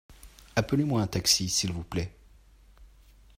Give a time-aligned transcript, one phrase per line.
[0.55, 2.11] Appelez-moi un taxi s’il vous plait.